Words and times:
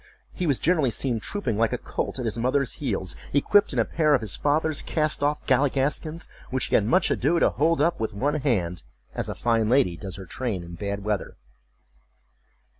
He 0.33 0.47
was 0.47 0.57
generally 0.57 0.89
seen 0.89 1.19
trooping 1.19 1.59
like 1.59 1.73
a 1.73 1.77
colt 1.77 2.17
at 2.17 2.25
his 2.25 2.39
mother's 2.39 2.73
heels, 2.81 3.15
equipped 3.33 3.71
in 3.71 3.77
a 3.77 3.85
pair 3.85 4.15
of 4.15 4.21
his 4.21 4.35
father's 4.35 4.81
cast 4.81 5.21
off 5.21 5.45
galligaskins, 5.45 6.27
which 6.49 6.65
he 6.65 6.73
had 6.73 6.87
much 6.87 7.11
ado 7.11 7.39
to 7.39 7.51
hold 7.51 7.81
up 7.81 7.99
with 7.99 8.15
one 8.15 8.33
hand, 8.41 8.81
as 9.13 9.29
a 9.29 9.35
fine 9.35 9.69
lady 9.69 9.95
does 9.95 10.15
her 10.15 10.25
train 10.25 10.63
in 10.63 10.73
bad 10.73 11.03
weather. 11.03 11.37